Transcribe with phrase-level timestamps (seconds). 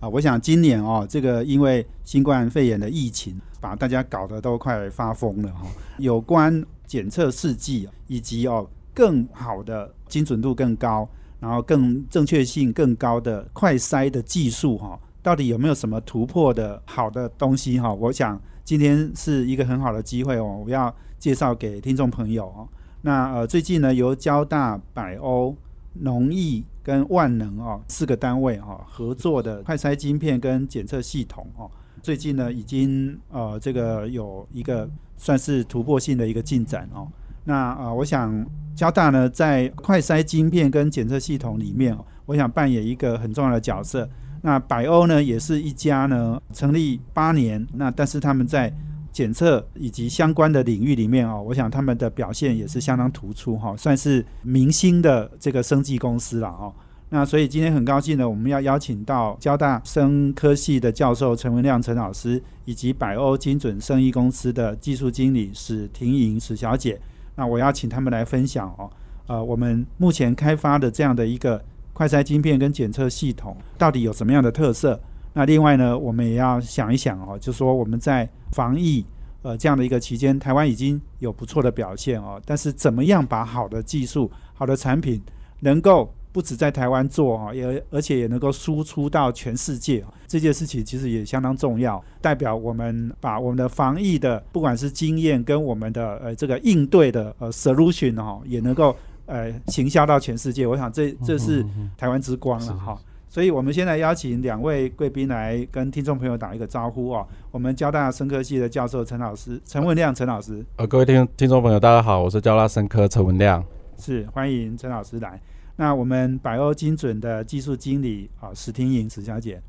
[0.00, 5.66] 啊，我想今年哦，这个因为新冠肺炎的疫情，把大家搞得都快发疯了哈。
[5.98, 11.08] 有关检测试剂以及哦更好的精准度更高，
[11.40, 17.92] 然后更正确性更高的快筛的技术哈，到底有没有什么突破的好的东西哈？
[17.92, 22.68] 我想今天是一个很好的机会哦，我要介绍给听众朋友哦。
[23.02, 25.56] 那呃，最近呢，由交大、百欧、
[25.94, 31.70] 农艺跟万能哦四个单位哈合作的快筛晶片跟检测系统哦，
[32.02, 37.06] 最近呢已经呃这个有一个算是突破性的一个进展哦。
[37.44, 38.42] 那呃，我想
[38.74, 44.08] 交大呢在快筛晶片跟检测系统里面，我想扮演一个很重要的角色。
[44.40, 48.72] 那百欧呢也是一家呢成立八年，那但是他们在
[49.12, 56.72] 检测以及相关的领域里面哦，我想他们的表现也是相当突出哈，算是明星的这个生技公司了哦。
[57.10, 67.00] 那所以今天很高兴呢，我们要邀请到交大生科系的教授陈文亮陈老师，以及百欧精准生医公司的技术经理史婷莹史小姐。
[67.34, 68.90] 那我要请他们来分享哦，
[69.26, 75.00] 呃，我们目前开发的这样的一个快筛晶片跟检测系统到底有什么样的特色？
[75.32, 79.02] 那另外呢，我们也要想一想哦，就说我们在防疫
[79.40, 85.22] 呃这样的一个期间，台湾已经有不错的表现哦，但是怎么样把好的技术、好的产品
[85.60, 98.94] 能够不止在台湾做哈，也而且也能够输出到全世界，这件事情其实也相当重要，代表我们把我们的防疫的不管是经验跟我们的呃这个应对的呃 solution 哈，也能够
[99.26, 100.64] 呃行销到全世界。
[100.64, 101.66] 我想这这是
[101.96, 102.96] 台湾之光了哈。
[103.28, 107.26] 所以，我们现在邀请两位贵宾来跟听众朋友打一个招呼哦。
[107.50, 113.62] 我们交大生科系的教授陈老师陈文亮陈老师，呃，各位听听众朋友，大家好，我是交大生科陈文亮，
[113.98, 115.40] 是欢迎陈老师来。
[115.80, 119.62] 那我们百欧精准的技术经理啊史婷颖史小姐，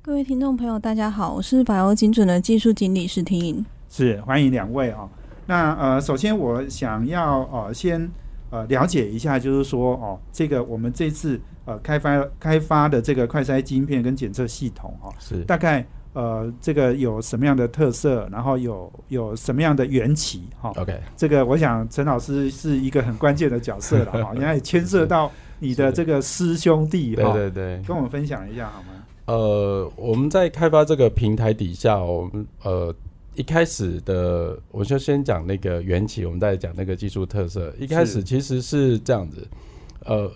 [0.00, 5.08] 各位听众朋友，大家好，我是百欧精准的技术经理史婷颖，是欢迎两位啊。
[5.46, 8.08] 那呃，首先我想要呃先
[8.50, 11.40] 呃了解一下，就是说哦，这个我们这次。
[11.64, 28.88] 呃，开发开发的这个快筛晶片跟检测系统哦，是大概呃这个有什么样的特色，然后有有什么样的缘起哈？OK，这个我想陈老师是一个很关键的角色了哈， 因为牵涉到你的这个师兄弟哈，对对对，跟我们分享一下好吗？
[29.26, 32.94] 呃，我们在开发这个平台底下，我们呃
[33.34, 37.72] 一开始的我就先讲那个缘起，我们再讲那个技术特色。
[37.78, 39.46] 一开始其实是这样子，
[40.04, 40.30] 呃。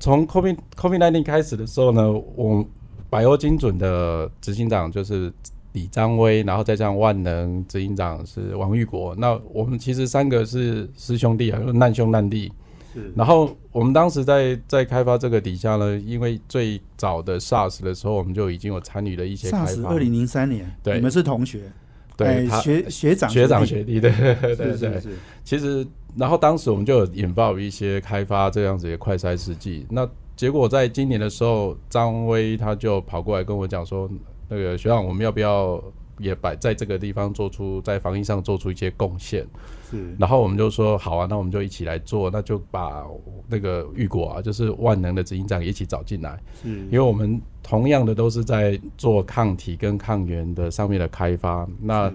[0.00, 2.62] 从 COVID COVID nineteen 开始的时候呢，我
[3.08, 5.32] 百欧精准的执行长就是
[5.72, 9.14] 李张威，然后再加上万能执行长是王玉国。
[9.14, 12.52] 那我们其实三个是师兄弟啊，难兄难弟。
[12.94, 13.12] 是。
[13.14, 19.90] 然后我们当时在在开发这个底下呢，因为最早的 SARS 的时候，我们就已经有参与了一些开发。
[19.90, 21.70] 二零零三年，对，你们是同学，
[22.16, 25.02] 对，学学长学长学弟，对对对对。
[25.44, 25.86] 其实。
[26.16, 34.08] 然后当时我们就有引爆一些开发这样子的快筛试剂，那结果在今年的时候，张威他就跑过来跟我讲说，
[34.48, 35.82] 那个学长，我们要不要
[36.18, 39.46] 也摆在这个地方做出在防疫上做出一些贡献？
[39.90, 40.14] 是。
[40.18, 43.04] 然后我们就说好啊，那我们就一起来做，那就把
[43.48, 46.68] 那个玉果啊，就是万能的执行长一起找进来，是。
[46.68, 52.12] 因为我们同样的都是在做抗体跟抗原的上面的开发，那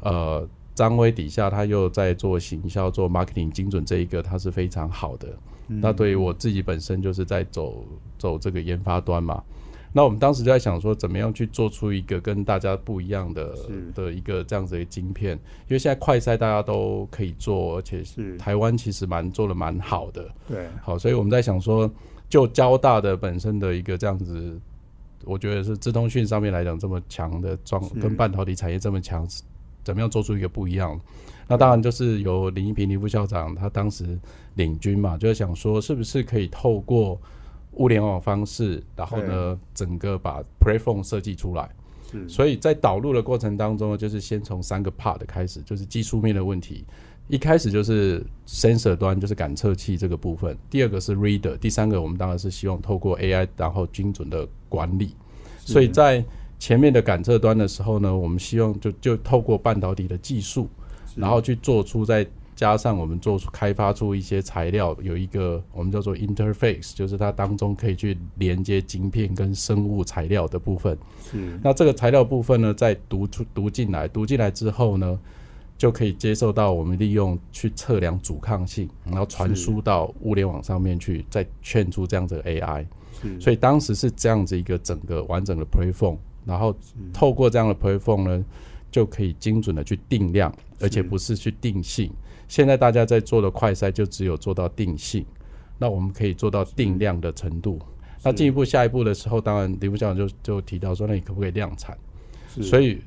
[0.00, 0.48] 呃。
[0.74, 5.26] 张威底下，他又在做行销、做 marketing 精准这一个，他是非常好的。
[5.66, 7.84] 那对于我自己本身，就是在走
[8.16, 9.42] 走这个研发端嘛。
[9.92, 13.54] 那我们当时就在想说，怎么样去做出一个跟大家不一样的
[13.94, 15.32] 的一个这样子的晶片？
[15.66, 20.28] 因为现在快筛大家都可以做，而且是台湾其实蛮做的蛮好的。
[20.46, 21.90] 对，好，所以我们在想说，
[22.28, 24.60] 就交大的本身的一个这样子，
[25.24, 29.26] 我觉得是资通讯上面来讲这么强的装，跟半导体产业这么强。
[29.84, 31.00] 怎么样做出一个不一样？
[31.46, 34.18] 那当然就是由林一平林副校长他当时
[34.56, 37.18] 领军嘛，就是想说是不是可以透过
[37.72, 41.68] 物联网方式，然后呢整个把 platform 设计出来。
[42.26, 46.84] 所以在导入的过程当中，就是先从三个 part 开始，就是技术面的问题。
[47.28, 55.14] 一开始就是 sensor 端，就是感测器这个部分；第二个是 reader；第三个我们当然是希望透过 AI，然后精准的管理。
[55.58, 56.24] 所以在
[56.58, 60.66] 前面的感测端的时候呢，我们希望就就透过半导体的技术，
[61.14, 62.26] 然后去做出再
[62.58, 70.98] 加上我们做出开发出一些材料，有一个我们叫做 interface，就是它当中可以去连接晶片跟生物材料的部分。
[71.30, 75.16] 是那这个材料部分呢，再读出读进来，读进来之后呢，
[75.76, 82.84] 就可以接受到我们利用去测量阻抗性，然后传输到物联网上面去，再劝出这样子的 AI。
[83.22, 86.76] 是，所以当时是这样子一个整个完整的 preform，然后
[87.14, 88.44] 透过这样的 preform 呢，
[88.90, 92.10] 就可以精准的去定量，而且不是去定性。
[92.48, 95.24] 现在大家在做的快筛就只有做到定性，
[95.78, 97.78] 那我们可以做到定量的程度。
[98.24, 101.96] 那进一步下一步的时候，当然李副校长就就提到说，那你可不可以量产？
[102.48, 103.00] 所以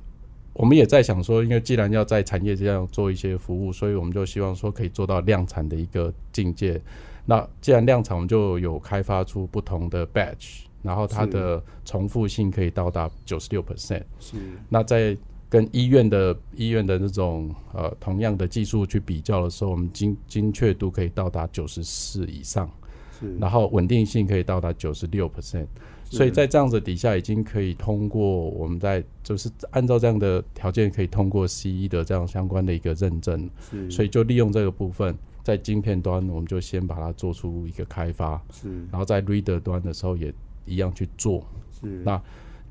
[0.54, 6.80] 我们也在想说，因为既然要在产业这样做一些服务，所以我们就希望说可以做到量产的一个境界。
[7.26, 14.04] 那既然量产，我们就有开发出不同的 batch，然后它的重复性可以到达九十六 percent。
[14.20, 14.38] 是
[14.70, 15.16] 那在
[15.52, 22.72] 跟医院的医院的那种呃同样的技术去比较的时候，我们精精确度可以到达九十四以上，
[23.20, 25.68] 是，然后稳定性可以到达九十六 percent。
[26.06, 33.50] 所以在这样子底下，已经可以通过我们在就是按照这样的条件，可以通过 C 一的这样相关的一个认证。
[33.70, 40.34] 是所以就利用这个部分，在晶片端，我们就先把它做出一个开发，是然后在 reader 端的时候也
[40.66, 41.46] 一样去做。
[41.72, 42.22] 是那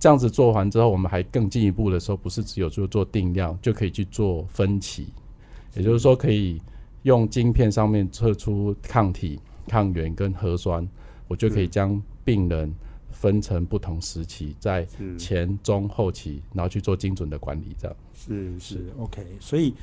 [0.00, 5.08] 这样子做完之后，我们还更进一步的时候，不是只有就做定量，就可以去做分期，
[5.75, 6.58] 也就是说，可以
[7.02, 9.38] 用晶片上面测出抗体、
[9.69, 10.88] 抗原跟核酸，
[11.29, 12.75] 我就可以将病人
[13.11, 14.87] 分成不同时期，在
[15.19, 17.94] 前、中、后期，然后去做精准的管理，这样。
[18.14, 18.87] 是是。
[18.99, 19.75] OK，所以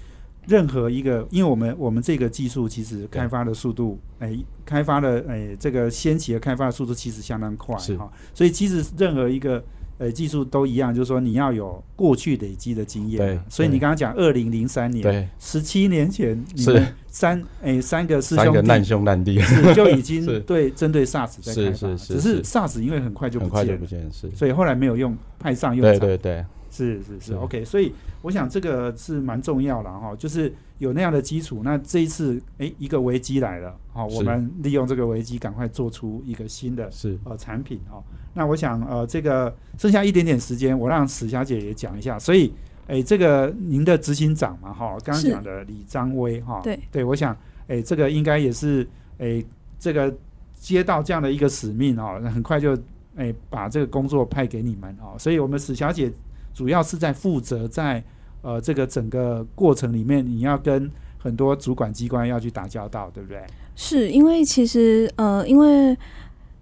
[0.47, 4.35] 任何一个，因为我们我们这个技术其实开发的速度，哎，
[4.65, 7.95] 开发的哎这个先期的开发的速度其实相当快是。
[7.97, 9.63] 哈，所以其实任何一个。
[9.99, 24.29] 呃，技术都一样，就是说你要有过去累积的经验所以你刚刚讲二零零三年，对，十七年前，你是们三哎三个师兄三个难弟兄难弟，是就已经 对针对 SARS 在开发，是是是只是是 SARS 因为很快就很不见了，快就不见，是。
[24.35, 25.99] 所以后来没有用派上用场。
[25.99, 26.45] 对对对，
[26.77, 27.91] 是是是是，OK，所以
[28.21, 31.61] 我想这个是蛮重要的哈，就是有那样的基础。
[31.63, 38.03] 那这一次，诶，一个危机来了，好，是我们利用这个危机，赶快做出一个新的是呃产品哦。
[38.33, 42.19] 那我想呃，这个剩下一点点时间，我让史小姐也讲一下。
[42.19, 42.53] 所以，
[42.85, 47.35] 诶，这个您的执行长嘛，哈，刚刚讲的李张威哈，对对，我想，
[47.67, 48.87] 诶，这个应该也是，
[49.17, 49.43] 诶，
[49.79, 50.13] 这个
[50.59, 52.77] 接到这样的一个使命哦，很快就，
[53.15, 55.15] 诶，把这个工作派给你们哦。
[55.17, 56.11] 所以我们史小姐
[56.57, 58.03] 主要是在负责在
[58.41, 60.89] 呃这个整个过程里面，你要跟
[61.19, 63.39] 很多主管机关要去打交道，对不对？
[63.75, 65.95] 是因为其实呃，因为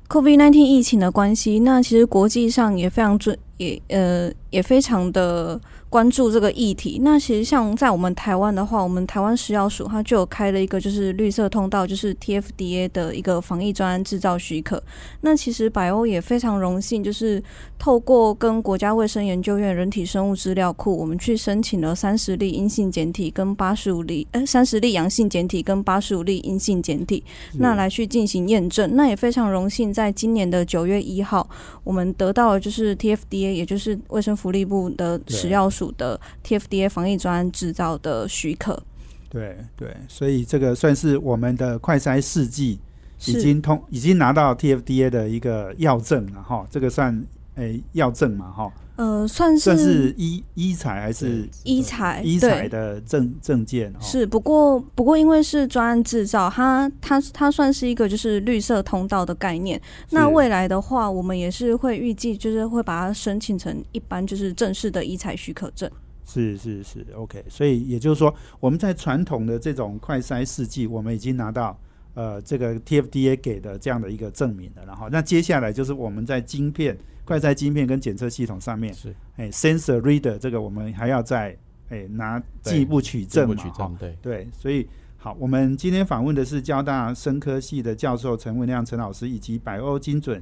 [0.09, 5.59] COVID-19 疫情的关系，那其实国际上也非常准，也呃也非常的
[5.89, 6.99] 关注这个议题。
[7.03, 14.81] 那其实像在我们台湾的话，我们台湾食药署它就有开了一个就是绿色通道，就是 TFDA 的一个防疫专案制造许可。
[15.21, 17.41] 那其实百欧也非常荣幸，就是
[17.79, 27.23] 透过跟国家卫生研究院人体生物资料库，我们去申请了三十例阴性检体跟八十五例，呃，三十例阳性检体跟八十五例阴性检体，
[27.59, 28.95] 那来去进行验证。
[28.95, 31.47] 那也非常荣幸，在今年的九月一号，
[31.83, 38.81] 我们得到了就是 TFDA，也就是卫生福利部的食药署的 TFDA 防疫专案制造的许可。
[39.29, 42.79] 对对，所以这个算是我们的快筛试剂
[43.25, 47.21] 已经通，已经拿到 TFDA 的一个药证了哈，这个算
[47.55, 52.69] 诶药证嘛哈，呃，算算是是医医材还是医材，医材。
[52.69, 53.99] 的证证件哈？
[54.01, 59.79] 是，不过不过因为是专案制造，它它它算是一个就是绿色通道的概念。
[60.09, 65.89] 那未来的话，我们也是会预计就是会把它申请成一般就是正式的医材许可证。
[66.25, 67.45] 是是是，OK。
[67.47, 71.79] 所以也就是说，我们在传统的这种快筛试剂，我们已经拿到
[72.15, 74.83] 呃这个 TFDA 给的这样的一个证明了。
[74.87, 79.13] 然后，那接下来就是我们在晶片、快筛晶片跟检测系统上面，是。
[79.35, 81.57] 哎，sensor reader 这个我们还要再
[81.89, 90.41] 哎拿对进一步取证嘛，对，对，所以好，我们今天访问的是交大生科系的教授陈文亮陈老师，以及百欧精准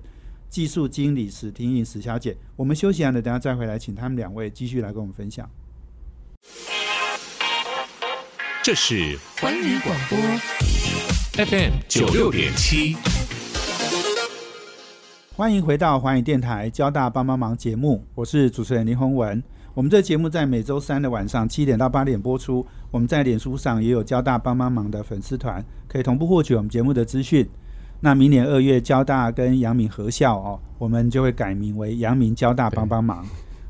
[0.50, 2.36] 技术经理史婷颖史小姐。
[2.56, 5.50] 我们休息完了，等下再回来，请他们两位继续来跟我们分享。
[8.62, 10.18] 这是环宇广播。
[11.34, 12.96] FM 九六点七，
[15.36, 19.42] 欢迎回到环宇电台交大帮帮忙节目，我是主持人林宏文。
[19.74, 22.63] 我们这节目在每周三的晚上七点到八点播出。
[22.92, 27.50] 我们在脸书上也有交大帮帮忙的粉丝团，可以同步获取我们节目的资讯。
[28.02, 33.25] 那明年二月，交大跟阳明合校哦，我们就会改名为阳明交大帮帮忙。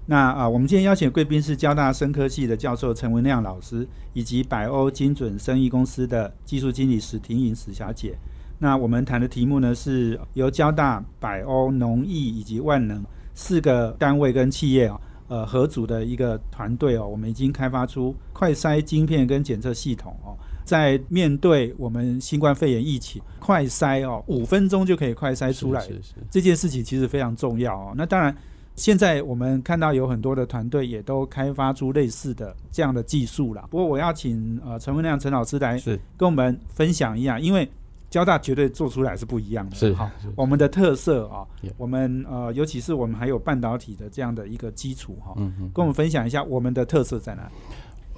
[0.08, 8.17] 那啊，我们今天邀请贵宾是交大生科系的教授陈文亮老师，以及百欧精准生意公司的技术经理史婷颖史小姐。
[8.63, 13.03] 那我们谈的题目呢，是由交大、百欧、农艺以及万能
[13.34, 27.93] 四个单位跟企业啊，呃合组的一个团队哦，我们已经开发出快筛晶片跟检测系统哦，在面对我们新冠肺炎疫情，快筛哦，五分钟就可以快筛出来，是是是这件事情其实非常重要哦。
[27.98, 28.34] 那当然，
[28.77, 33.67] 现在我们看到有很多的团队也都开发出类似的这样的技术了。
[33.70, 35.77] 不过我要请呃陈文亮陈老师来
[36.15, 37.70] 跟我们分享一下，因为
[38.13, 39.75] 交大绝对做出来是不一样的。
[39.75, 41.43] 是好，我们的特色啊
[41.77, 45.72] 我们呃，尤其是我们还有半导体的这样的一个基础哈，嗯嗯。
[45.74, 47.50] 跟我们分享一下我们的特色在哪里？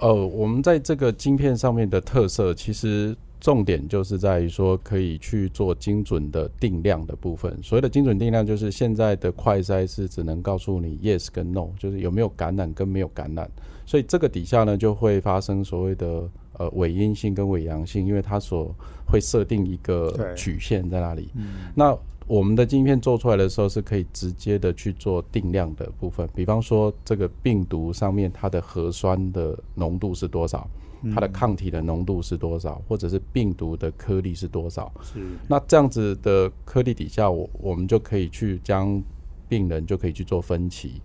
[0.02, 7.58] 呃，我们在这个晶片上面的特色，其实重点就是在于说可以去做精准的定量的部分。
[7.64, 13.50] 所谓的精准定量，就是现在的快筛是只能告诉你 yes 跟 no，就是有没有感染跟没有感染。
[13.86, 18.74] 所以这个底下呢，就会发生所谓的呃伪阴性跟伪阳性，因为它所
[19.08, 21.30] 会设定一个曲线在那里。
[21.36, 21.98] 嗯，那
[22.28, 30.68] 我们的晶片做出来的时候，是可以直接的去做定量的部分，比方说这个病毒上面它的核酸的浓度是多少，
[31.14, 34.92] 它的抗体的浓度是多少，或者是病毒的颗粒是多少。
[35.04, 39.00] 是那这样子的颗粒底下，我我们就可以去将
[39.48, 41.00] 病人就可以去做分期。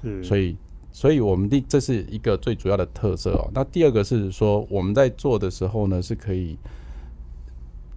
[0.00, 0.56] 是，所以，
[0.92, 3.50] 所以我们第这是一个最主要的特色哦。
[3.54, 6.56] 那第二个是说，我们在做的时候呢，是可以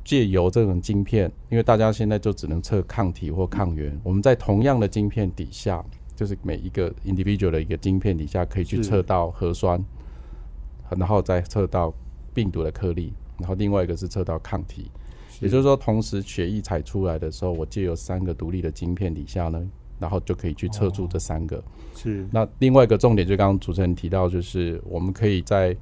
[0.04, 5.84] 借由这种晶片，因为大家现在就只能测抗体或抗原，我们在同样的晶片底下，
[6.16, 9.84] 就是每一个 individual 的一个晶片底下，可以去测到核酸，
[10.98, 11.94] 然后再测到
[12.34, 14.90] 病毒的颗粒，然后另外一个是测到抗体。
[15.42, 19.62] 也就是说，同时血液采出来的时候，我借由三个独立的晶片底下呢，
[20.00, 21.64] 然后就可以去测出这三个。
[21.96, 22.28] 是。
[22.32, 25.76] 那另外一个重点，就刚刚主持人提到，就是我们可以在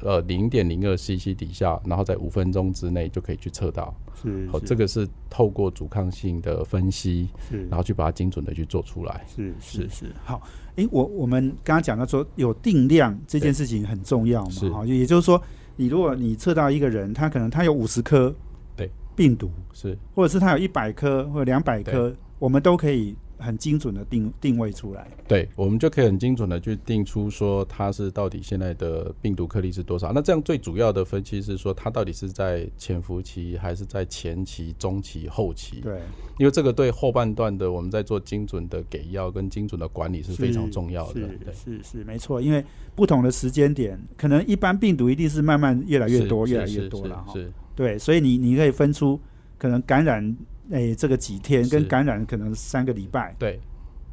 [0.00, 3.94] 呃零点零二 CC 底下，然后在五分钟之内就可以去测到。
[4.22, 7.66] 是好，这个是透过阻抗性的分析，是。
[7.68, 9.24] 然后去把它精准的去做出来。
[9.26, 10.06] 是是是。
[10.06, 10.14] 是。
[10.24, 10.42] 好，
[10.76, 15.42] 诶，我我们刚刚讲到说有定量这件事情很重要嘛，是好，也就是说，
[15.76, 18.34] 你如果你测到一个人，他可能他有五十颗
[18.76, 18.90] 对。
[19.16, 19.96] 病毒，是。
[20.14, 25.08] 或者是他有一百颗或者两百颗，我们都可以很精准的定定位出来。
[25.26, 30.12] 对，我们就可以很精准的去定出说它是到底现在的病毒颗粒是多少。
[30.12, 35.80] 那这样最主要的分析是说，它到底是在潜伏期还是在前期、中期、后期？
[35.80, 36.00] 对，
[36.38, 41.20] 因为这个对后半段的我们在做精准的给药跟精准的管理是非常重要的。
[41.20, 47.32] 对，是是是，没错，因为不同的时间点，可能一般病毒一定是慢慢越来越多，越来越多了哈。
[47.32, 49.18] 是对，所以你你可以分出
[49.56, 50.36] 可能感染
[50.70, 53.60] 诶、这个几天，跟感染可能三个礼拜对，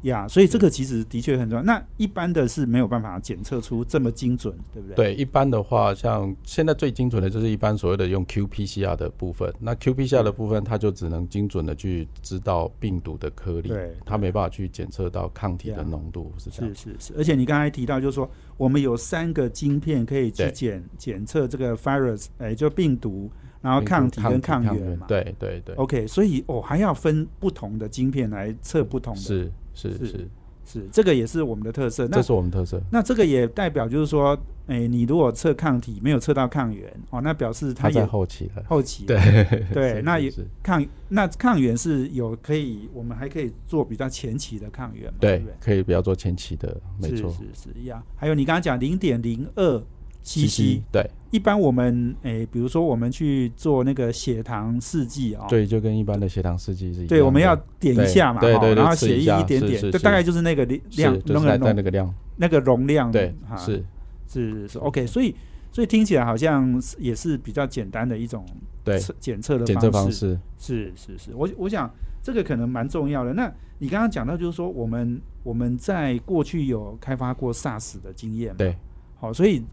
[0.02, 1.62] 呀，所以这个其实的确很重要。
[1.62, 4.94] 那一般的是没有办法检测出这么精准，对不对？
[4.94, 9.52] 对，一般的话，像现在最精准的就是一般所谓的用 qPCR 的部分。
[9.58, 16.74] 那 qPCR 的部分，它就只能精准的去知道病毒的颗粒对，它没办法去检测到抗体的浓度，是这样。
[16.74, 25.06] 是是是，而且你刚才提到，就是说我们有三个晶片可以去检检测这个 virus，哎、就病毒，然后抗体跟抗原嘛。
[25.06, 30.28] 对对对，OK，所以哦还要分不同的晶片来测不同的，是是是是，
[30.64, 32.06] 是这个也是我们的特色。
[32.10, 32.80] 那这是我们特色。
[32.90, 38.62] 那这个也代表就是说，哎、你如果测抗体没有测到抗原，哦，那表示它它在也后期了。
[38.68, 40.30] 后期对对那也
[40.62, 45.42] 抗那抗原是有可以，我们还可以做比较前期的抗原嘛，对？
[45.58, 47.30] 可以不要做前期的，没错。
[47.30, 48.02] 是是一样。
[48.14, 49.82] 还有你刚刚讲零点零二
[50.22, 57.08] CC，对一般我们诶、比如说我们去做那个血糖试剂啊，对，就跟一般的血糖试剂是一样的。
[57.08, 63.84] 对，我们要点一下嘛，对对对然后血液一点点，这大概就是那个量量是就是在在容那个量，那个容量，对哈，是。
[64.30, 65.34] 是是是 OK，所以
[65.72, 68.44] 所以听起来好像是也是比较简单的一种
[68.84, 68.98] 对。
[68.98, 70.38] 测检测的检测方式。
[70.58, 71.90] 是是是，我我想
[72.22, 73.32] 这个可能蛮重要的。
[73.32, 78.76] 那你刚刚讲到，就是说我们我们在过去有开发过 SARS 的经验嘛，对，
[79.16, 79.64] 好，所以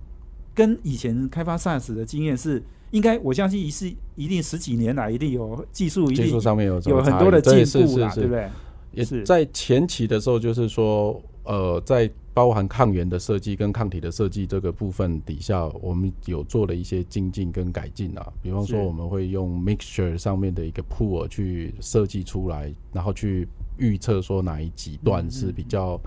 [0.56, 7.52] 跟以前开发 SARS 的经验是应该，我相信一是一定十几年来一定有技术一定技术上面有有很多的进
[7.84, 8.22] 步啦，是是。
[8.22, 8.50] 对不对？
[8.94, 9.24] 也是。
[9.24, 18.26] 在前期的时候，就是说，呃，在包含抗原的设计跟抗体的设计这个部分底下，我们有做了一些精进跟改进啊。
[18.42, 23.48] 比方说，我们会用 mixture 上面的一个 pool 去设计出来，然后去
[23.78, 26.00] 预测说哪一几段是比较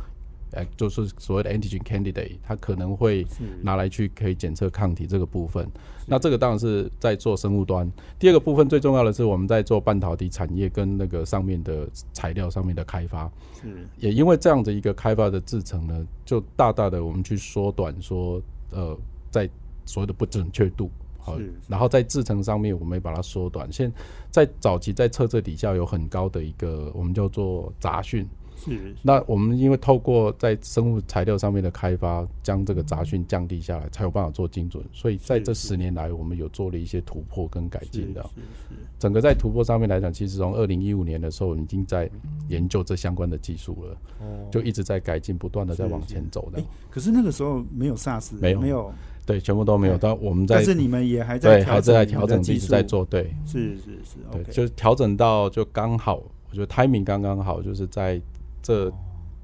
[0.53, 3.27] 哎，就是所谓的 antigen candidate，它可能会
[3.63, 5.69] 拿来去可以检测抗体这个部分。
[6.07, 7.91] 那这个当然是在做生物端。
[8.19, 13.31] 第二个部分最重要的是我们在做半导体产业跟那个上面的材料上面的开发。
[13.61, 18.41] 是也因为这样的一个开发的制程呢，就大大的我们去缩短说
[18.71, 18.97] 呃
[19.31, 19.49] 在
[19.85, 20.91] 所有的不准确度。
[21.19, 23.71] 好然后在制程上面，我们也把它缩短。
[23.71, 23.93] 现
[24.31, 28.27] 在早期在测测底下有很高的一个我们叫做杂讯，
[28.65, 34.85] 是那我们因为透过在生物材料上面的开发，将这个杂讯降低下来，才有办法做精准。
[34.93, 38.23] 所以在这是是十年来，我们有做了一些突破跟改进的。
[38.23, 42.11] 是是整个在突破上面来讲，其实从二零一五年的时候，我们已经在
[42.49, 46.65] 研究这相关的技术了，哦就一直在改进，不断的在往前走的诶。
[46.91, 48.93] 可是那个时候没有 SARS，没有没有，
[49.25, 49.97] 对，全部都没有。
[49.97, 53.05] 但我们在但是你们也还在对还在调调整，一直在做。
[53.05, 56.17] 对是是是对就调整到就刚好，
[56.51, 58.21] 我觉得 timing 刚刚好，就是在
[58.69, 58.93] 这哦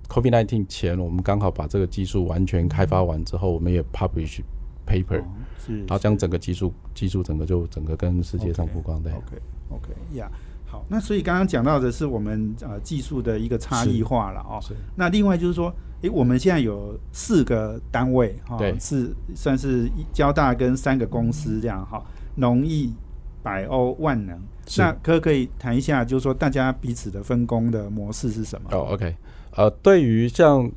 [0.07, 4.43] COVID nineteen 前，我们刚好把这个技术完全开发完之后，我们也 publish
[4.87, 5.25] paper，、哦
[5.59, 9.03] 是，然后将整个技术技术整个就整个跟世界上曝光。
[9.03, 9.41] 的，OK
[9.71, 10.31] OK 呀、
[10.67, 14.61] 好，那所以刚刚讲到的是我们呃技术的一个差异化了哦。
[14.61, 22.05] 是那另外就是说，诶，我们现在有四个单位哈、对是算是一交大跟三个公司这样哈，
[22.35, 22.93] 农艺、
[23.45, 24.37] 百欧、万能。
[24.79, 28.71] 那可不可以谈一下，就是说大家彼此的分工的模式是什么？
[28.73, 29.15] 哦，OK，
[29.55, 30.69] 呃，对于像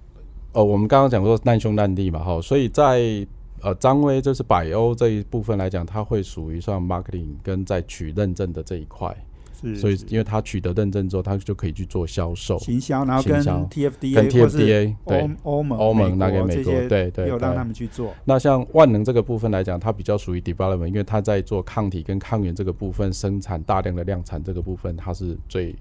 [0.52, 3.26] 呃我们刚刚讲说难兄难弟嘛，哈，所以在
[3.62, 9.16] 呃张威就是百欧这一部分来讲，它会属于算 marketing 跟在取认证的这一块，
[9.62, 12.58] 是，所以因为他取得认证之后，他就可以去做销售。
[12.60, 18.14] 行销，然后跟 TFDA 跟 TFDA 对欧欧盟欧盟拿给美国对对有让他们去做。
[18.26, 25.76] 那像万能这个部分来讲，它比较属于 development，因为它在做抗体跟抗原这个部分生产大量的量产这个部分，它是最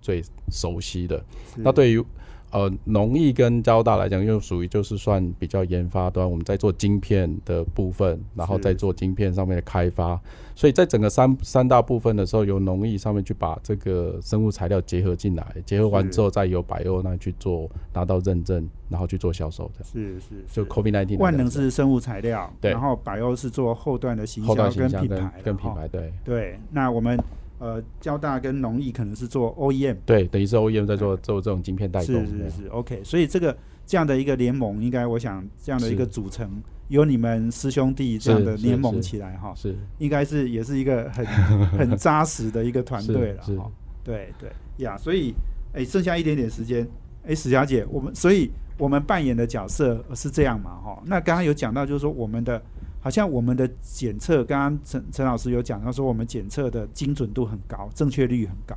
[0.00, 1.22] 最熟悉的。
[1.56, 2.04] 那对于
[2.52, 10.20] 呃农艺跟交大来讲，又属于就是算比较研发端，我们在做晶片的部分，然后是在做晶片上面的开发。
[10.54, 19.82] 所以在整个三三大部分的时候，由农艺上面去把这个生物材料结合进来，结合完之后再由百欧那去做拿到认证，然后去做销售的。
[19.82, 27.18] 是是就是 COVID nineteen 万能是生物材料，对然后百欧是做后段的行后销跟品牌跟品牌对对，那我们
[27.62, 32.26] 呃交大跟农艺可能是做 OEM，对，等于是 OEM 在做做这种晶片代工。
[32.26, 36.50] 是是是 OK，所以这个这样的一个联盟，应该我想这样的一个组成，
[36.88, 41.24] 有你们师兄弟这样的联盟起来哈，是应该是也是一个很
[41.66, 43.70] 很扎实的一个团队了 哈。
[44.02, 45.32] 对对呀，所以
[45.72, 46.84] 哎，剩下一点点时间，
[47.24, 51.00] 哎，史小姐，我们所以我们扮演的角色是这样嘛哈？
[51.06, 52.60] 那刚刚有讲到，就是说我们的
[53.02, 58.76] 好像我们的检测，刚刚陈陈老师有讲到说，我们检测的精准度很高，正确率很高。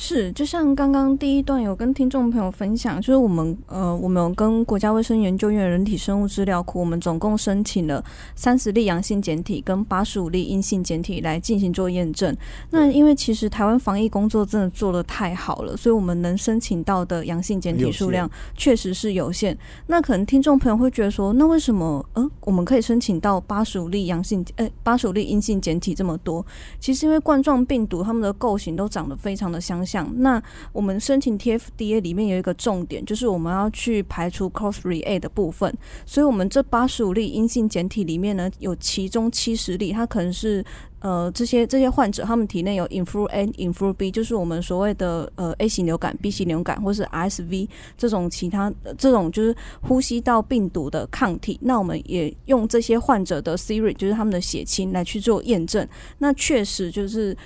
[0.00, 8.02] 是，就像刚刚第一段有跟听众朋友分享，就是我们呃，我们有跟国家卫生研究院人体生物资料库，我们总共申请了
[8.36, 12.34] 三十例阳性检体跟八十五例阴性检体来进行做验证。
[12.70, 19.58] 那因为其实台湾防疫工作真的做得太好了，所以我们能申请到的阳性检体数量确实是有限。
[19.88, 26.46] 那可能听众朋友会觉得说，那为什么呃我们可以申请到八十五例阳性呃八十五例阴性检体这么多？
[26.78, 30.06] 其实因为冠状病毒它们的构型都长得非常的相像。
[30.20, 35.72] 那我们申请 TFDA 里面有一个重点，就是我们要去排除 cross rea 的部分。
[36.04, 40.62] 所以，我们这八十五例阴性检体里面呢，有其中七十例，它可能是
[41.00, 51.58] 呃这些这些患者他们体内有 influ A、influ B，就是我们所谓的呃 A 型流感、B 型流感或是 SV 这种其他、这种就是呼吸道病毒的抗体。
[51.62, 55.86] 那我们也用这些患者的 serum，就是他们的血清来去做验证。
[56.18, 57.36] 那确实就是。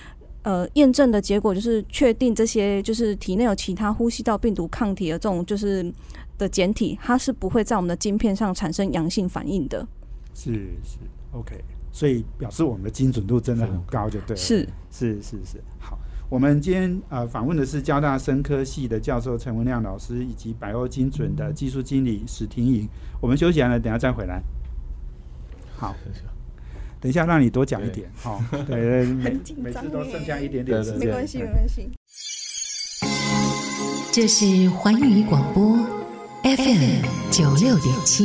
[0.43, 5.93] 呃，验证的结果就是确定这些就是体内有其他呼吸道病毒抗体的这种就是
[6.37, 9.87] 的简体，它是不会在我们的晶片上产生阳性反应的。
[10.35, 10.53] 是
[10.83, 10.99] 是
[11.31, 14.37] OK，所以表示我们的精准度真的很高，就对了。
[14.37, 15.99] 是是是是，好。
[16.29, 22.89] 我们今天呃访问的是交大生科系的教授陈文亮老师，以及百欧精准的技术经理史婷颖。
[23.21, 24.43] 我们休息完了，等下再回来。
[25.77, 25.95] 好。
[27.03, 31.91] 等一下，让你多讲一点，好、哦，对对，每每次都剩下一点点时间，没关系，没关系。
[34.13, 35.77] 这是环宇广播
[36.45, 38.25] FM 九六点七，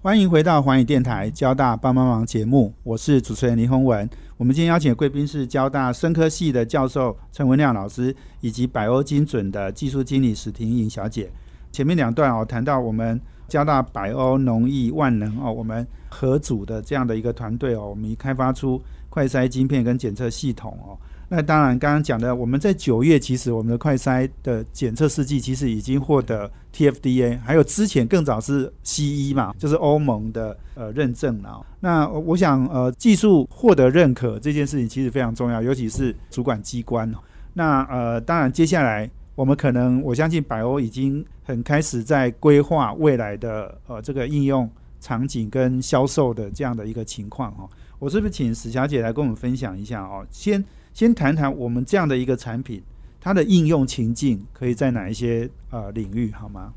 [0.00, 4.08] 欢迎回到环宇电台交大帮帮忙节目，我是主持人林宏文。
[4.38, 11.30] 我们今天邀请的贵宾是交大生科系的教授陈文亮老师，以及百欧精准的技术经理史婷颖小姐。
[11.70, 20.96] 前面两段哦，谈到我们加大百欧农艺万能哦，我们合组的这样的一个团队哦，我们开发出快筛晶片跟检测系统哦。
[21.28, 31.66] 那当然，刚刚讲的，我们在九月其实我们的快筛的检测试剂其实已经获得 TFDA，还有之前更早是 CE 嘛，就是欧盟的呃认证了。
[31.80, 37.12] 那我想呃，技术获得认可这件事情其实非常重要，尤其是主管机关。
[37.52, 44.68] 那呃，当然接下来我们可能我相信百欧已经很开始在规划未来的呃这个应用
[45.00, 47.68] 场景跟销售的这样的一个情况哈。
[48.00, 50.26] 我是不是请史小姐来跟我们分享一下哦？
[50.30, 50.64] 先。
[50.96, 52.82] 先谈谈我们这样的一个产品，
[53.20, 56.72] 它的应用情境可以在哪一些呃领域，好吗？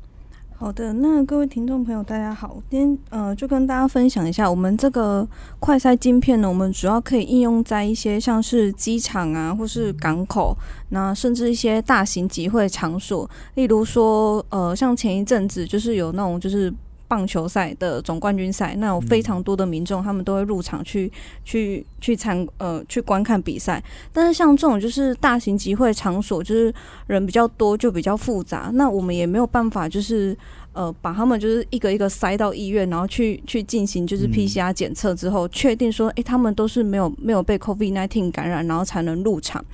[0.60, 5.26] 好的，那各位听众朋友，大家好，今天呃就跟大家分享一下，我们这个
[5.58, 10.54] 快筛镜片呢，我们主要可以应用在一些像是机场啊，或是港口，
[10.90, 16.70] 那甚至一些大型集会场所，例如说呃，像前一阵子就是有那种就是。
[17.10, 21.10] 棒球赛的总冠军赛，那有非常多的民众，他们都会入场去
[21.44, 23.82] 去去参呃去观看比赛。
[24.12, 26.72] 但是像这种就是大型集会场所，就是
[27.08, 28.70] 人比较多，就比较复杂。
[28.74, 30.36] 那我们也没有办法，就是
[30.72, 39.64] 呃把他们就是一个一个塞到医院，然后去去进行就是 PCR 检测之后，确定说，诶，他们都是没有没有被 COVID-19 感染，然后才能入场。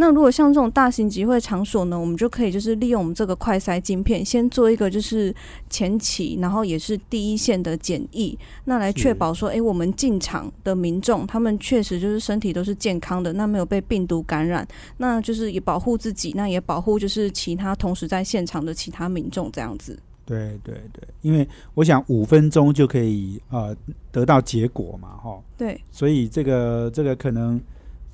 [0.00, 5.34] 那如果像这种大型集会场所呢，我们就可以就是利用我们这个快筛晶片，先做一个就是
[5.68, 14.64] 前期，然后也是第一线的检疫，那来确保说，哎，我们进场的民众他们确实就是身体都是健康的，那没有被病毒感染，
[14.98, 19.98] 那就是也保护自己，那也保护就是其他同时在现场的其他民众这样子。
[20.28, 23.74] 对对对，因为我想五分钟就可以呃
[24.12, 25.40] 得到结果嘛，哈。
[25.56, 25.80] 对。
[25.90, 27.60] 所以这个这个可能。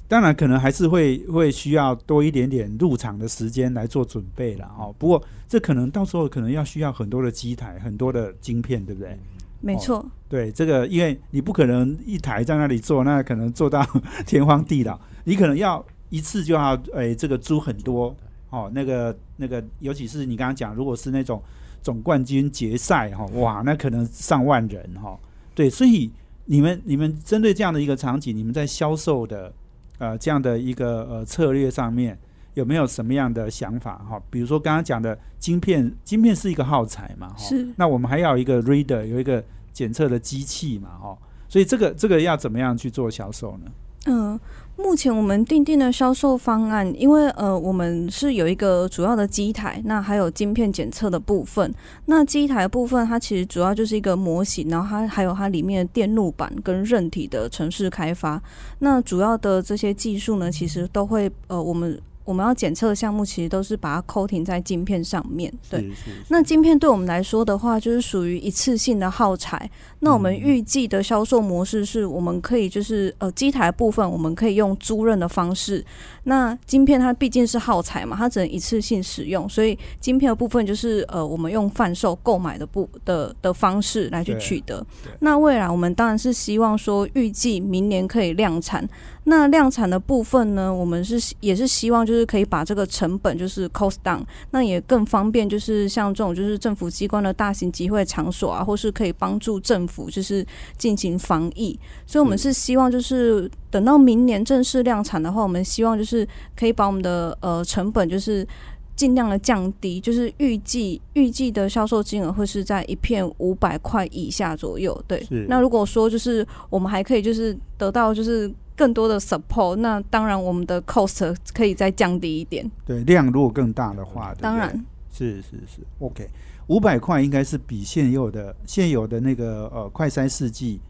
[0.06, 4.94] 当然，可能还是会会需要多一点点入场的时间来做准备了哦。
[4.98, 9.18] 不过，这可能到时候可能要需要很多的机台、很多的晶片，对不对？
[9.62, 10.04] 没错。
[10.28, 13.84] 对这个，因为你不可能一台在那里做，那可能做到
[14.26, 15.00] 天荒地老。
[15.24, 18.14] 你可能要一次就要诶，这个租很多
[18.50, 18.70] 哦。
[18.74, 21.42] 那个那个，尤其是你刚刚讲，如果是那种
[21.84, 25.16] 总冠军决赛哈，哇，那可能上万人哈。
[25.54, 26.10] 对，所以
[26.46, 29.52] 你们你们针对这样的一个场景，你们在销售的。
[29.98, 32.18] 呃，这样的一个呃策略上面
[32.54, 34.20] 有没有什么样的想法哈？
[34.28, 37.68] 比如说刚刚讲的晶片，晶片是一个耗材嘛，是。
[37.76, 39.42] 那我们还要一个 reader，有一个
[39.72, 41.16] 检测的机器嘛，哈。
[41.48, 43.70] 所以这个这个要怎么样去做销售呢？
[44.06, 44.38] 嗯。
[44.76, 51.72] 目前我们定定的销售方案，因为呃，我们是有一个主要的机台，那还有晶片检测的部分。
[52.06, 58.42] 那机台部分，它其实主要就是一个模型，然后它还有它里面的电路板跟韧体的城市开发。
[58.80, 62.00] 那主要的这些技术呢，其实都会呃，我们。
[62.24, 65.90] 我们要检测的项目其实都是把它扣停在晶片上面，对。
[66.28, 69.70] 那晶片对我们来说的话，就是属于一次性的耗材。
[70.00, 75.84] 那我们预计的销售模式是，我们可以就是呃机台部分，我们可以用租赁的方式。
[76.24, 84.84] 那晶片它毕竟是耗材嘛，它只能一次性使用，所以晶片的部分就是呃我们用贩售购买的部的的方式来去取得。
[85.20, 88.88] 那未来我们当然是希望说，预计明年可以量产。
[89.26, 108.46] 那量产的部分呢，我们是也是希望就是可以把这个成本就是 cost down，那也更方便就是像这种就是政府机关的大型集会场所啊，或是可以帮助政府就是进行防疫，所以我们是希望就是等到明年正式量产的话，我们希望就是可以把我们的呃成本就是
[108.94, 115.02] 尽量的降低，就是预计预计的销售金额会是在一片五百块以下左右。
[115.08, 118.52] 对，那如果说就是我们还可以就是得到就是。
[118.76, 122.68] 更多的 support，那当然我们的 cost 可以再降低一点。
[122.84, 124.70] 对，量如果更大的话，当然
[125.12, 126.28] 是是是 OK。
[126.66, 130.80] 五百块应该是比现有的现有的那个呃快筛试剂，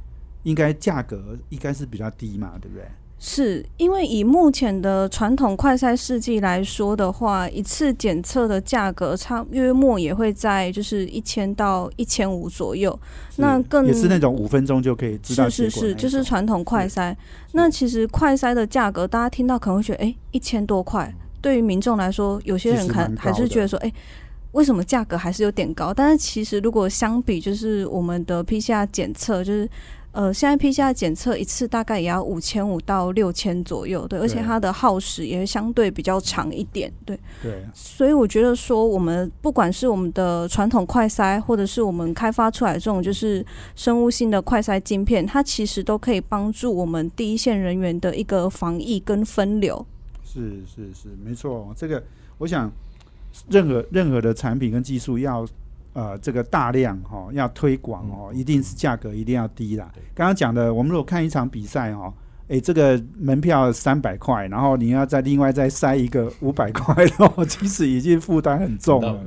[0.44, 2.86] 应该价格应该是比较低嘛，对不对？
[3.18, 12.98] 是因为以目前的传统快筛试剂来说的话，一次检测的价格差约莫也会在就是一千到一千五左右。
[13.37, 17.16] 那更也是那种五分钟就可以知道是是是，就是传统快筛。
[17.53, 23.90] 那其实快筛的价格，大家听到可能会觉得，哎，一千多块，对于民众来说，有些人看还是觉得说，哎，
[24.53, 25.94] 为什么价格还是有点高？
[25.94, 29.66] 但是其实如果相比，就是我们的 PCR 检测，就是。
[30.14, 37.18] 呃，现在 PCR 检测一次大概也要五千五到六千左右，对，而且它的耗时也相对比较长一点，对。
[37.42, 37.64] 对。
[37.74, 49.85] 所以我觉得说，我们不管是我们的传统快筛，或者是我们开发出来这种就是生物性的快筛晶片，它其实都可以帮助我们第一线人员的一个防疫跟分流。
[50.22, 51.74] 是是是，没错。
[51.77, 52.00] 这个
[52.38, 52.70] 我想，
[53.50, 55.44] 任何任何的产品跟技术要。
[55.94, 59.90] 呃，这个大量哈要推广哦，一定是价格一定要低啦。
[60.14, 62.12] 刚刚讲的，我们如果看一场比赛哦，
[62.48, 69.18] 诶，这个门票三百块，然后你要再另外再塞一个 五百块，然后其实已经负担很重了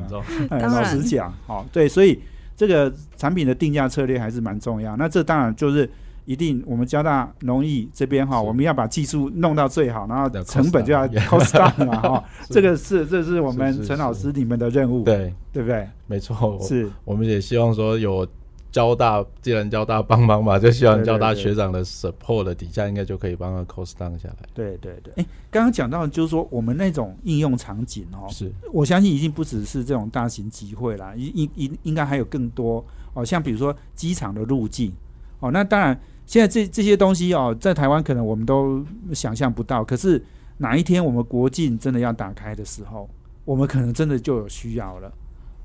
[0.50, 2.22] 老实讲，哦，对，所以
[2.56, 4.96] 这个产品的定价策略还是蛮重要。
[4.98, 5.90] 那这当然就是
[6.28, 15.88] 一定，我们交大农艺这边哈，我们要把技术弄到最好，然后成本就要 cost down 嘛，哈， 这个是这是我们陈老师你们的任务，对，对不对？
[16.06, 18.28] 没错，是，我们也希望说有
[18.70, 24.36] 交大，既然交大帮忙嘛，就希望交大学长的 support 的底下，应该就可以帮他 cost down 下来。
[24.54, 25.14] 对对对。
[25.16, 28.52] 哎，刚刚讲到就是说我们那种应用场景哦，是。
[28.74, 32.84] 我相信已经不只是这种大型集会啦，应应应应该还有更多。
[33.14, 34.92] 哦，像比如说机场的路径。
[35.40, 35.96] 哦，那当然
[36.28, 40.24] 现在这这些东西哦，在台湾可能我们都想象不到，可是
[40.58, 43.10] 哪一天我们国境真的要打开的时候，
[43.46, 45.12] 我们可能真的就有需要了。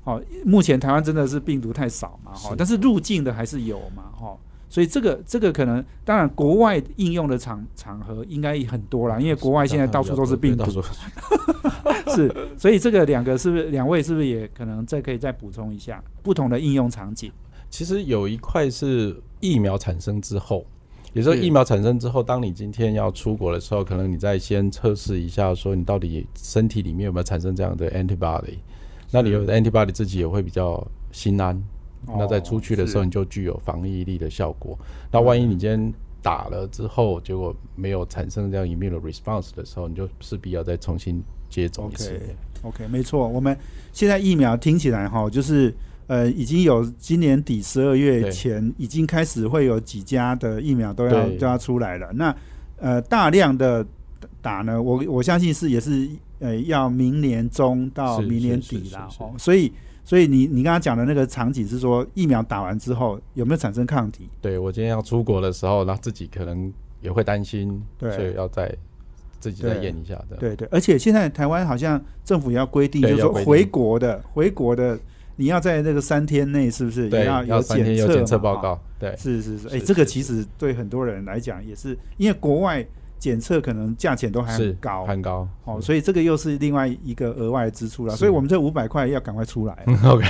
[0.05, 4.37] 哦，目前台湾真的是病毒太少嘛，哈是，但是入境的还是有嘛，哈，
[4.69, 10.65] 所以这个这个可能，当然国外应用的场场合应该很多啦，因为国外现在到处都是病毒
[12.13, 17.31] 是，所以这个两个是不是两位是不是也可能再可以再补充一下不同的应用场景？
[17.69, 20.65] 其实有一块是疫苗产生之后，
[21.11, 28.55] 也就是是疫苗产生之后，当你今天要出国的时候，可能你再先测试一下，说你到底身体里面有没有产生这样的 antibody。
[29.11, 31.61] 那你有 antibody 自己也会比较心安，
[32.07, 34.79] 那在出去的时候哦你就具有防疫力的效果。
[35.11, 42.11] 那万一你今天打了之后，结果没有产生这样 immune response 的时候，你就势必要再重新接种一次。
[42.13, 43.55] OK OK，没错，我们
[43.91, 45.71] 现在疫苗听起来哈，就是
[46.07, 51.37] 呃，已经有今年底十二月前已经开始会有几家的疫苗都要对。
[51.37, 52.11] 都要出来了。
[52.13, 52.35] 那
[52.77, 53.85] 呃，大量的
[54.41, 59.71] 打呢，我我相信是也是呃要明年中到明年底啦哦，所以
[60.03, 64.27] 所以你你刚刚讲的那个场景是说疫苗打完之后有没有产生抗体？
[64.41, 68.11] 对我今天要出国的时候，然后自己可能也会担心，对。
[68.11, 68.75] 所以要再
[69.39, 70.35] 自己再验一下的。
[70.37, 74.99] 对对，而且现在台湾好像政府也要规定，就是说回国的回国的，
[75.35, 78.79] 你要在那个三天内是不是也对，要有三天有检嘛哈检测报告。
[78.99, 82.85] 对，是是是，哎、是这个其实对很多人来讲也是，因为国外
[83.19, 85.47] 检测可能价钱都还很高，很高。
[85.63, 88.15] 哦，所以这个又是另外一个额外的支出了。
[88.15, 89.73] 所以我们这五百块要赶快出来，
[90.05, 90.25] OK，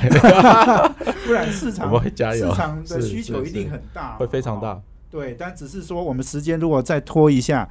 [1.25, 4.81] 不然市场我们会加油市场的需求一定很大，会非常大哦。。
[5.09, 7.67] 对，但只是说我们时间如果再拖一下，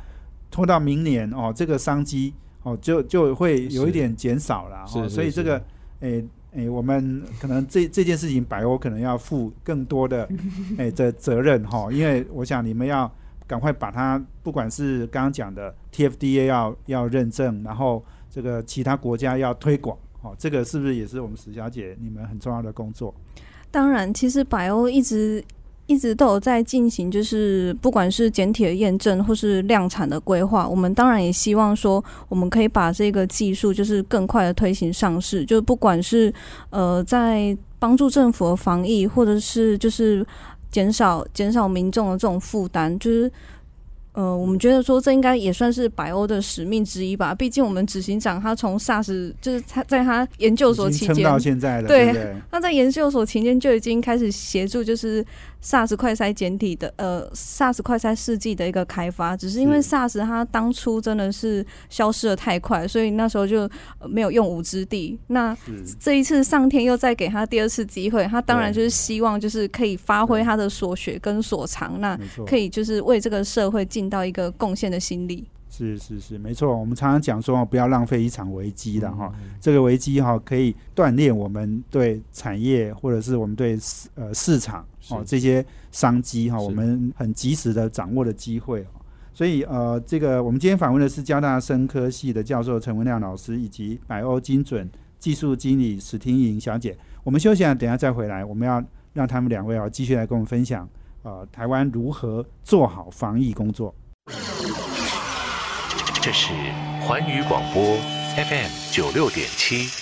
[0.51, 4.85] 拖到明年哦，这个商机哦就就会有一是点减少了。
[4.95, 5.61] 哦，所以这个
[6.01, 10.29] 诶诶，我们可能这这件事情百欧可能要负更多的
[10.79, 13.11] 哎的责任哈、因为我想你们要
[13.47, 19.97] 赶快把它，不管是刚刚讲的 TFDA 要要认证，然后这个其他国家要推广。
[20.23, 23.13] 哦，这个是不是也是我们史小姐你们很重要的工作？
[23.71, 25.43] 当然，其实百欧一直
[25.93, 36.33] 一直都有在进行，就是不管是简体的验证或是量产的规划，我们当然也希望说，我们可以把这个技术就是更快的推行上市，就是不管是
[36.71, 40.27] 呃在帮助政府的防疫，或者是就是
[40.71, 43.31] 减少减少民众的这种负担，就是。
[44.15, 47.35] 呃，我们觉得说这应该也算是百欧的使命之一吧。
[47.35, 52.37] 毕竟我们执行长他从 SARS 就是他在他研究所期间撑到，现在了，对对对？
[52.51, 55.25] 他在研究所期间就已经开始协助，就是
[55.63, 63.61] SARS 快筛简体的呃 SARS 快筛试剂的一个开发，只是因为是 SARS 它当初真的是消失的太快，所以那时候就
[63.99, 65.19] 呃没有用武之地。
[65.29, 65.57] 那
[66.01, 75.47] 这一次上天又再给他第二次机会，他当然就是希望就是可以发挥他的所学跟所长，那，可以就是为这个社会尽到一个贡献的心力。
[75.71, 76.77] 是是是，没错。
[76.77, 79.33] 我们常常讲说，不要浪费一场危机的哈。
[79.43, 88.87] 嗯这个危机哈，可以锻炼我们对产业或者是我们对市呃市场哦是这些商机哈，是我们很及时的掌握的机会哦。
[89.35, 94.89] 所以呃，这个我们今天访问的是交大生科系的教授陈文亮老师，以及百欧精准
[95.19, 96.97] 技术经理史婷莹小姐。
[97.25, 98.85] 我们休息了，等一下再回来，我们要
[99.15, 100.89] 让他们两位哦继续来跟我们分享
[101.23, 103.95] 呃台湾如何做好防疫工作。
[106.21, 106.53] 这是
[107.01, 107.97] 环宇广播
[108.37, 110.02] FM 九六点七。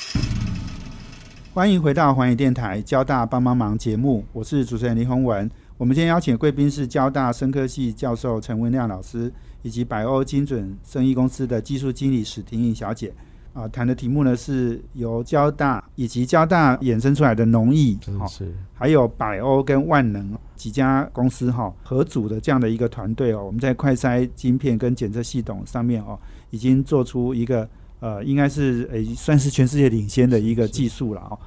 [1.61, 5.47] 欢迎回到环宇电台交大帮帮忙节目，我是主持人林宏文。
[5.77, 13.13] 我们今天邀请贵宾是交大生科系教授陈文亮老师，以及百欧精准生意公司的技术经理史婷颖小姐。
[13.53, 26.19] 啊，谈的题目呢是由交大以及交大衍生出来的农艺，好、真是还有百欧跟万能几家公司哈、合组的这样的一个团队哦，我们在快筛晶片跟检测系统上面哦，
[26.49, 27.69] 已经做出一个
[28.01, 31.39] 呃，应该是诶、算是全世界领先的一个技术了哦。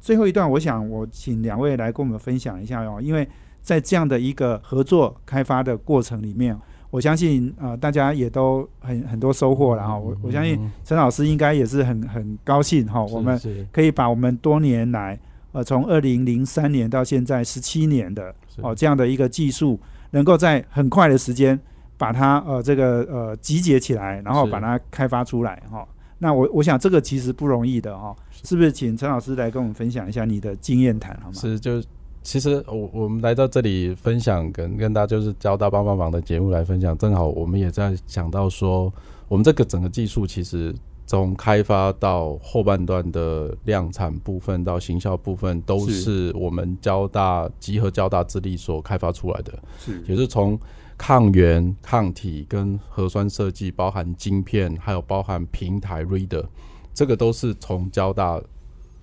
[0.00, 3.28] 最后一段，我想我请两位来跟我们分享一下哦，因为
[3.60, 6.56] 在这样的一个合作开发的过程里面，
[6.90, 9.98] 我相信呃大家也都很很多收获了哈。
[9.98, 13.38] 我我相信陈老师应该也是很很高兴哈，我们
[13.70, 15.18] 可以把我们多年来
[15.52, 19.78] 呃从二零零三年到现在十七年的哦这样的一个技术，
[20.12, 21.58] 能够在很快的时间
[21.98, 25.86] 把它呃这个呃集结起来，然后把它开发出来哈。
[26.18, 28.72] 那我我想这个其实不容易的哦，是不是？
[28.72, 31.34] 请陈老师来跟我们分享一下你的经验谈好吗？
[31.34, 31.82] 是就
[32.22, 38.92] 其实我我们来到这里分享跟跟大家就是交大帮帮忙的节目来分享，正好我们也在想到说，
[39.28, 40.74] 我们这个整个技术其实
[41.06, 49.58] 从开发到后半段的量产部分到行销部分，都是是我们交大集合交大之力所开发出来的。
[49.78, 50.58] 是也是从
[50.98, 56.44] 抗原、抗体跟核酸设计，包含晶片，还有包含平台 reader，
[56.92, 58.38] 这个都是从交大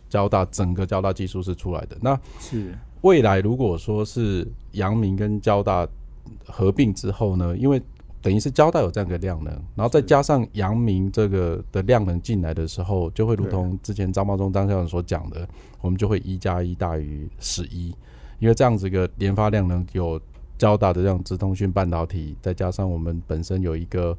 [0.10, 1.98] 交大整个交大技术是出来的。
[2.02, 2.76] 那是。
[3.02, 5.88] 未来如果说是阳明跟交大
[6.46, 7.80] 合并之后呢，因为
[8.20, 15.48] 等于是交大有这样一个量能，然后再加上阳明这个的量能进来的时候，就会如同之前张茂忠张校长所讲的，
[15.82, 17.96] 我们就会一加一大于十一，
[18.40, 20.20] 因为这样子一个研发量能有
[20.58, 24.18] 交大的这样资通讯半导体，再加上我们本身有一个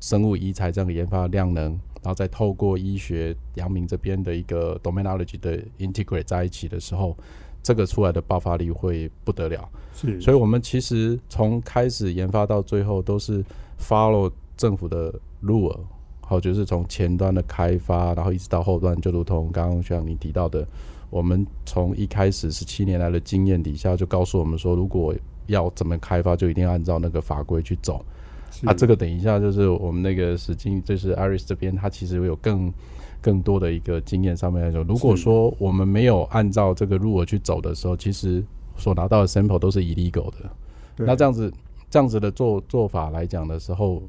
[0.00, 1.64] 生物医材这样的研发量能，
[2.02, 7.16] 然后再透过医学阳明这边的一个 dominology 的 integrate 在一起的时候，
[7.62, 9.68] 这个出来的爆发力会不得了。
[9.94, 13.44] 是，所以我们其实从开始研发到最后都是
[13.78, 15.80] follow 政府的路儿，
[16.20, 20.66] 好，就是从前端的开发，然后一直到后端，就如同刚刚像你提到的，
[21.10, 25.14] 我们从一开始十七年来的经验底下，就告诉我们说，如果
[25.46, 28.04] 要怎么开发，就一定要按照那个法规去走。
[28.50, 32.72] 是啊，这个等一下就是我们那个史经，就是 Iris 这边，他其实有更
[33.20, 38.44] 更多的一个经验上面来说，如果说我们没有按照这个路儿去走的时候，其实
[38.76, 40.50] 所拿到的 sample 都是 illegal 的。
[40.96, 41.52] 那这样子
[41.88, 44.02] 这样子的做做法来讲的时候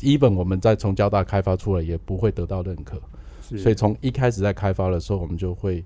[0.00, 3.00] ，even 我们再从交大开发出来，也不会得到认可。
[3.40, 5.84] 所以从一开始在开发的时候，我们就会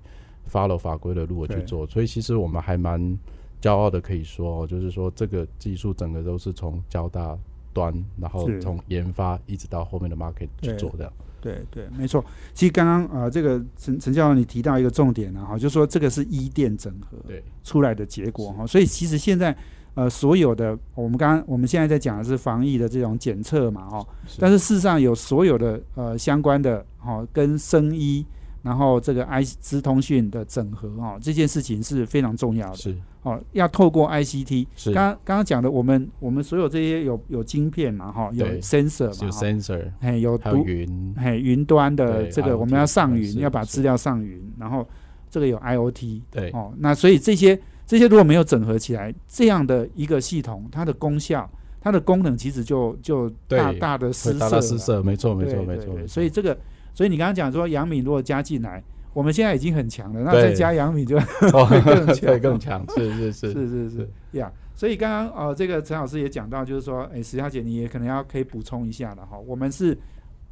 [0.51, 1.85] follow 法规的路而去对做。
[1.85, 3.15] 所以其实我们还蛮
[3.61, 7.37] 骄傲的，可以说哦，就是说这个技术整个都是从交大
[7.73, 11.11] 端，然后从研发一直到后面的 market 去做的。
[11.39, 12.23] 对对，没错。
[12.53, 19.55] 其实刚刚呃，这个陈陈教授你提到一个重点啊，哈，就是说这个是医电整合对，出来的结果哈，所以其实现在
[19.95, 28.23] 呃所有的我们刚刚我们现在在讲的是防疫的这种检测嘛哈，但是事实上有所有的呃相关的哈、跟生医，
[28.61, 32.75] 然后这个 I 资通讯的整合哈、这件事情是非常重要的。
[32.75, 32.95] 是。
[33.23, 34.67] 哦，要透过 ICT。
[34.75, 34.91] 是。
[34.93, 44.87] 刚刚刚刚讲的，我们我们所有这些有有晶片嘛哈，有 sensor 有嘛有，sensor，嘿有还有云，嘿，云端的对这个我们要上云，要把资料上云，然后
[45.29, 46.49] 这个有 IOT 对。
[46.51, 51.47] 哦，那所以这些这些如果没有整合起来，这样的一个系统，它的功效、
[51.79, 55.95] 它的功能其实就就大大的失色大失色，没错没错没错。
[56.07, 56.57] 所以这个，
[56.93, 61.19] 所以你刚刚讲说杨敏如果加进来，我们现在已经很强了，那再加杨敏就
[61.67, 64.51] 会更强对更强，是是是是是是呀。
[64.73, 69.37] 所以刚刚呃，这个陈老师也讲到，就是说，哎，石小姐你也可能要可以补充一下了哈。
[69.37, 69.95] 我们是，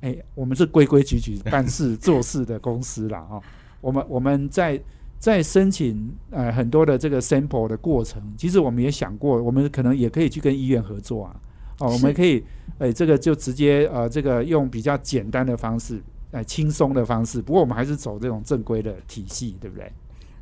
[0.02, 3.42] 哎，我们是规规矩矩办事做事的公司啦哈。
[3.82, 4.80] 我们我们在
[5.18, 11.36] 在申请呃很多的这个 sample 的过程，其实我们也想过，我们可能也可以去跟医院合作啊。
[11.80, 12.44] 哦，我们可以，
[12.78, 16.00] 哎，这个就直接呃，这个用比较简单的方式，
[16.32, 17.42] 哎，轻松的方式。
[17.42, 19.92] 不过我们还是走这种正规的体系，对不对？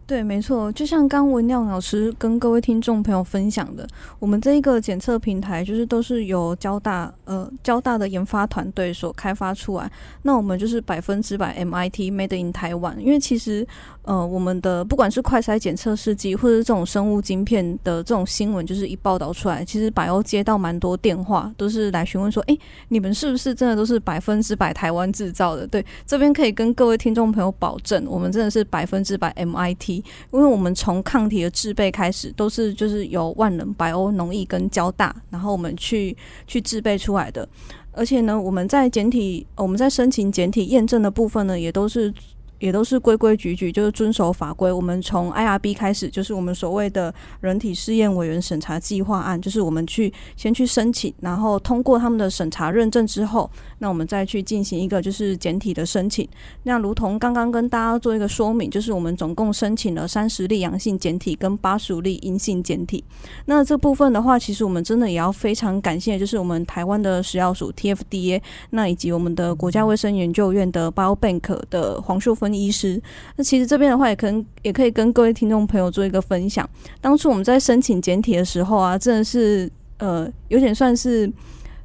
[0.07, 3.85] 对，没错，就像刚文亮老师跟各位听众朋友分享的，
[4.19, 9.91] 我们这一个检测平台就是都是由交大呃交大的研发团队所开发出来。
[10.21, 13.67] 那我们就是百分之百 MIT Made in 台湾，因为其实
[14.03, 25.67] 呃我们的不管是快筛检测试剂或者是这种生物晶片的这种新闻，就是一报道出来，其实百欧接到蛮多电话，都是来询问说，诶，你们是不是真的都是百分之百台湾制造的？
[25.67, 29.96] 对，这边可以跟各位听众朋友保证，我们真的是百分之百 MIT。
[30.31, 36.15] 因为我们从抗体的制备开始，都是就是由万能、白欧、农艺跟交大，然后我们去
[36.47, 37.47] 去制备出来的。
[37.91, 42.13] 而且呢，我们在简体，我们在申请简体验证的部分呢，也都是
[42.59, 44.71] 也都是规规矩矩，就是遵守法规。
[44.71, 56.27] 我们从 IRB 开始，就是我们所谓的人体试验委员审查计划案，就是我们去先去申请，然后通过他们的审查认证之后，那我们再去进行一个就是检体的申请。
[56.63, 63.03] 那如同刚刚跟大家做一个说明，就是我们总共申请了三十例阳性检体跟八十五例阴性检体。
[63.45, 68.41] 那这部分的话，其实我们真的也要非常感谢，就是我们台湾的食药署 TFDA，
[68.71, 73.01] 那以及我们的国家卫生研究院的 BioBank 的黄秀芬医师。
[73.35, 76.69] 那其实这边的话，也可能也可以跟各位听众朋友做一个分享。
[77.01, 81.31] 当初我们在申请简体的时候啊，真的是呃有点算是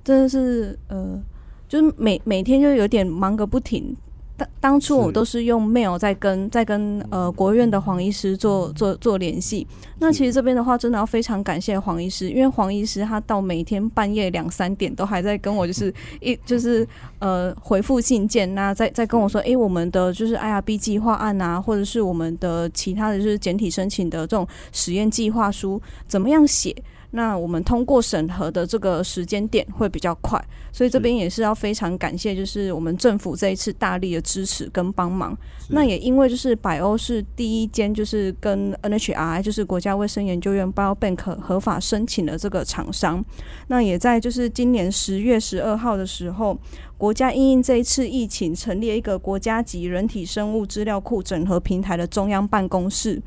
[0.04, 1.20] 真的是呃，
[1.68, 3.96] 就是每每天就有点忙个不停。
[4.36, 9.66] 当当初我都是用 mail 在跟在跟呃国务院的黄医师做做做联系。
[9.98, 16.86] 那其实这边的话，真的要非常感谢黄医师，因为黄医师他到每天半夜两三点都还在跟我就是一就是
[17.18, 26.74] 呃回复信件，那在在跟我说，诶，我们的就是 IRB 计划案啊，或者是我们的其他的就是简体申请的这种实验计划书怎么样写？
[27.14, 30.42] 那我们通过审核的这个时间点会比较快，
[30.72, 35.36] 所以这边也是要非常感谢，就是我们政府这一次大力的支持跟帮忙。
[35.68, 43.22] 那也因为就是百欧是第一间就是跟 NHRI 就是国家卫生研究院 BioBank 合法申请的这个厂商，
[43.68, 46.58] 那也在就是今年十月十二号的时候，
[46.96, 53.20] 国家因应这一次疫情，成立了一个国家级人体生物资料库整合平台的中央办公室。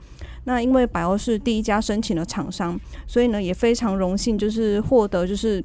[0.45, 5.63] 那因为百欧是第一家申请的厂商，所以呢也非常荣幸，就是获得就是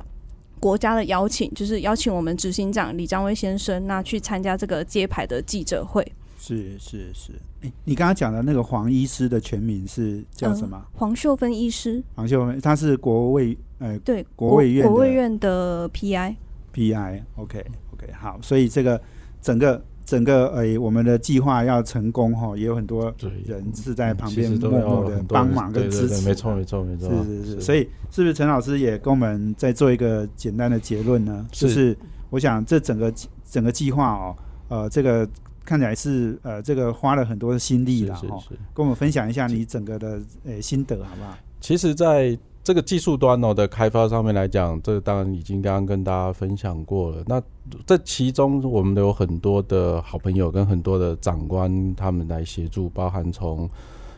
[0.59, 6.05] 国家的邀请，就是邀请我们执行长李章威先生那去参加这个揭牌的记者会。
[6.39, 7.33] 是是是。
[7.61, 10.78] 诶你刚刚讲的那个黄医师的全名是叫什么？
[10.78, 16.35] 呃黄秀芬医师，黄秀芬，他是国卫呃对，国卫院国卫院的 PI。
[16.72, 17.22] PI。
[17.37, 18.99] OK OK，好，所以这个
[19.43, 23.15] 整个整个呃我们的计划要成功哈，也有很多
[23.47, 26.09] 人是在旁边默默的帮忙跟支持。
[26.09, 31.47] 对没错没错没错，是是是，所以是不是陈老师也跟我们再做一个简单的结论呢？
[31.53, 31.97] 是就是
[32.29, 33.15] 我想这整个
[33.49, 34.37] 整个计划哦，
[34.67, 35.29] 呃，这个
[35.65, 38.43] 看起来是呃这个花了很多的心力了哈。
[38.75, 41.39] 跟我们分享一下你整个的呃心得好不好？
[41.61, 42.37] 其实，在
[42.71, 47.25] 这个技术端哦的开发上面来讲，这当然已经刚刚跟大家分享过了。
[47.27, 47.43] 那
[47.85, 53.68] 这其中，我们都有很多的好朋友跟很多的长官他们来协助，包含从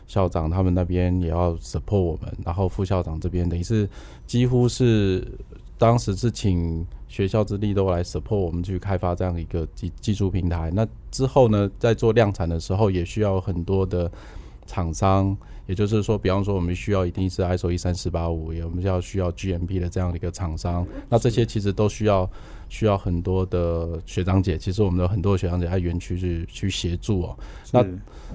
[0.05, 3.89] 校长他们那边也要 support 我们，然后副校长这边等于是
[4.27, 5.27] 几乎是
[5.79, 10.69] 当时是请学校之力都来 support 我们去开发这样一个技技术平台。
[10.71, 14.11] 那之后呢，在做量产的时候，也需要很多的
[14.67, 15.35] 厂商。
[15.65, 22.29] 也就是说，比方说，我们需要一定是 ISO 一三四八五，也我们要需要 GMP 的这样的一个厂商，那这些其实都需要
[22.69, 27.37] 需要很多的学长姐，其实我们有很多的学长姐在园区去去协助哦。
[27.71, 27.85] 那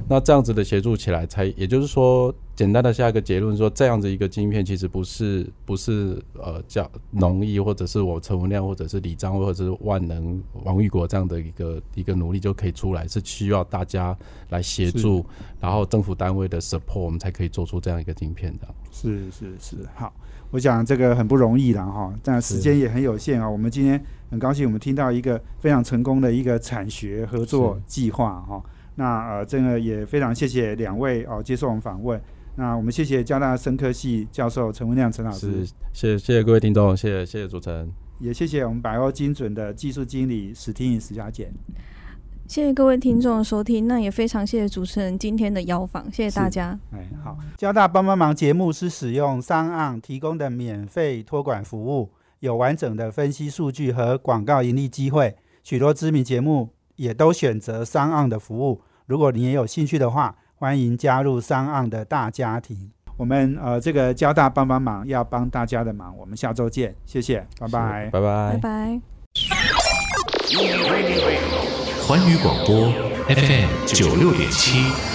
[0.09, 14.17] 那这样子的协助起来才，也就是说，简单的下一个结论说，这样子一个晶片其实不是不是呃叫农艺或者是我陈文亮或者是李章或者是万能王玉国这样的一个一个努力就可以出来，是需要大家
[14.49, 15.25] 来协助，
[15.61, 18.67] 然后政府单位的 support，我们才可以做出这样一个晶片的。
[18.91, 20.13] 是是是，好，
[20.51, 23.49] 我想这个很不容易了哈，但时间也很有限啊。
[23.49, 28.61] 我们今天很高兴，我们听到一个非常成功的一个产学合作计划哈。
[28.97, 32.21] 那呃，这个也非常谢谢两位哦接受我们访问。
[32.59, 37.89] 那我们谢谢交大生科系教授陈文亮陈老师是，，谢谢谢谢各位听众，谢谢谢谢主持人。
[38.19, 41.53] 也谢谢我们百欧精准的技术经理史汀颖史小姐。
[42.49, 46.77] 谢谢各位听众的收听，那也非常谢谢主持人今天的邀访，谢谢大家。
[46.91, 55.37] 哎，好，交大帮帮忙节目是使用商岸提供的免费托管服务，有完整的分析数据和广告盈利机会。
[55.63, 58.81] 许多知名节目也都选择商岸的服务。
[59.07, 62.91] 如果你也有兴趣的话，欢迎加入商岸的大家庭。
[63.17, 68.11] 我们呃，这个交大帮帮忙要帮大家的忙，我们下周见，谢谢，拜拜。
[68.13, 69.01] 拜拜拜拜。
[72.07, 72.91] 环宇广播
[73.29, 75.08] FM 九六点七。